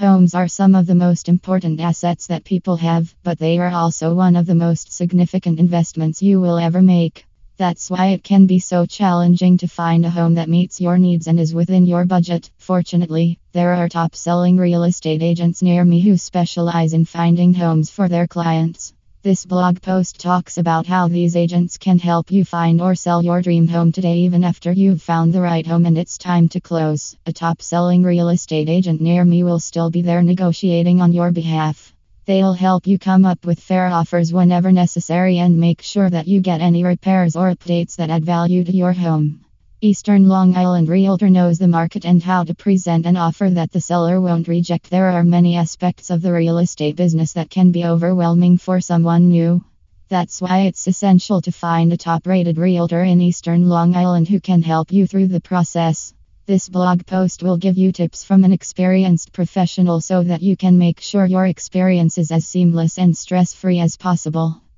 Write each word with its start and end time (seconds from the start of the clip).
Homes 0.00 0.34
are 0.34 0.48
some 0.48 0.74
of 0.74 0.86
the 0.86 0.94
most 0.94 1.28
important 1.28 1.78
assets 1.78 2.28
that 2.28 2.42
people 2.42 2.76
have, 2.76 3.14
but 3.22 3.38
they 3.38 3.58
are 3.58 3.68
also 3.68 4.14
one 4.14 4.34
of 4.34 4.46
the 4.46 4.54
most 4.54 4.90
significant 4.90 5.58
investments 5.58 6.22
you 6.22 6.40
will 6.40 6.56
ever 6.56 6.80
make. 6.80 7.26
That's 7.58 7.90
why 7.90 8.06
it 8.06 8.24
can 8.24 8.46
be 8.46 8.60
so 8.60 8.86
challenging 8.86 9.58
to 9.58 9.68
find 9.68 10.06
a 10.06 10.08
home 10.08 10.36
that 10.36 10.48
meets 10.48 10.80
your 10.80 10.96
needs 10.96 11.26
and 11.26 11.38
is 11.38 11.54
within 11.54 11.84
your 11.84 12.06
budget. 12.06 12.50
Fortunately, 12.56 13.38
there 13.52 13.74
are 13.74 13.90
top 13.90 14.16
selling 14.16 14.56
real 14.56 14.84
estate 14.84 15.22
agents 15.22 15.60
near 15.60 15.84
me 15.84 16.00
who 16.00 16.16
specialize 16.16 16.94
in 16.94 17.04
finding 17.04 17.52
homes 17.52 17.90
for 17.90 18.08
their 18.08 18.26
clients. 18.26 18.94
This 19.22 19.44
blog 19.44 19.82
post 19.82 20.18
talks 20.18 20.56
about 20.56 20.86
how 20.86 21.06
these 21.06 21.36
agents 21.36 21.76
can 21.76 21.98
help 21.98 22.32
you 22.32 22.42
find 22.42 22.80
or 22.80 22.94
sell 22.94 23.22
your 23.22 23.42
dream 23.42 23.68
home 23.68 23.92
today, 23.92 24.20
even 24.20 24.42
after 24.42 24.72
you've 24.72 25.02
found 25.02 25.34
the 25.34 25.42
right 25.42 25.66
home 25.66 25.84
and 25.84 25.98
it's 25.98 26.16
time 26.16 26.48
to 26.48 26.60
close. 26.60 27.14
A 27.26 27.32
top 27.34 27.60
selling 27.60 28.02
real 28.02 28.30
estate 28.30 28.70
agent 28.70 29.02
near 29.02 29.22
me 29.26 29.44
will 29.44 29.60
still 29.60 29.90
be 29.90 30.00
there 30.00 30.22
negotiating 30.22 31.02
on 31.02 31.12
your 31.12 31.32
behalf. 31.32 31.94
They'll 32.24 32.54
help 32.54 32.86
you 32.86 32.98
come 32.98 33.26
up 33.26 33.44
with 33.44 33.60
fair 33.60 33.88
offers 33.88 34.32
whenever 34.32 34.72
necessary 34.72 35.36
and 35.36 35.60
make 35.60 35.82
sure 35.82 36.08
that 36.08 36.26
you 36.26 36.40
get 36.40 36.62
any 36.62 36.82
repairs 36.82 37.36
or 37.36 37.50
updates 37.50 37.96
that 37.96 38.08
add 38.08 38.24
value 38.24 38.64
to 38.64 38.72
your 38.72 38.94
home. 38.94 39.44
Eastern 39.82 40.28
Long 40.28 40.54
Island 40.54 40.90
Realtor 40.90 41.30
knows 41.30 41.58
the 41.58 41.66
market 41.66 42.04
and 42.04 42.22
how 42.22 42.44
to 42.44 42.54
present 42.54 43.06
an 43.06 43.16
offer 43.16 43.48
that 43.48 43.72
the 43.72 43.80
seller 43.80 44.20
won't 44.20 44.46
reject. 44.46 44.90
There 44.90 45.08
are 45.08 45.24
many 45.24 45.56
aspects 45.56 46.10
of 46.10 46.20
the 46.20 46.34
real 46.34 46.58
estate 46.58 46.96
business 46.96 47.32
that 47.32 47.48
can 47.48 47.72
be 47.72 47.86
overwhelming 47.86 48.58
for 48.58 48.82
someone 48.82 49.30
new. 49.30 49.64
That's 50.10 50.42
why 50.42 50.64
it's 50.66 50.86
essential 50.86 51.40
to 51.40 51.50
find 51.50 51.94
a 51.94 51.96
top 51.96 52.26
rated 52.26 52.58
realtor 52.58 53.02
in 53.02 53.22
Eastern 53.22 53.70
Long 53.70 53.96
Island 53.96 54.28
who 54.28 54.38
can 54.38 54.60
help 54.60 54.92
you 54.92 55.06
through 55.06 55.28
the 55.28 55.40
process. 55.40 56.12
This 56.44 56.68
blog 56.68 57.06
post 57.06 57.42
will 57.42 57.56
give 57.56 57.78
you 57.78 57.90
tips 57.90 58.22
from 58.22 58.44
an 58.44 58.52
experienced 58.52 59.32
professional 59.32 60.02
so 60.02 60.22
that 60.22 60.42
you 60.42 60.58
can 60.58 60.76
make 60.76 61.00
sure 61.00 61.24
your 61.24 61.46
experience 61.46 62.18
is 62.18 62.30
as 62.30 62.46
seamless 62.46 62.98
and 62.98 63.16
stress 63.16 63.54
free 63.54 63.80
as 63.80 63.96
possible. 63.96 64.60